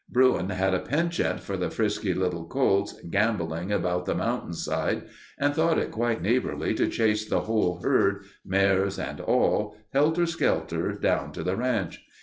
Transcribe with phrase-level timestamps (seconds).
[0.09, 5.03] Bruin had a penchant for the frisky little colts gamboling about the mountain side
[5.37, 10.93] and thought it quite neighborly to chase the whole herd, mares and all, helter skelter
[10.93, 12.03] down to the ranch.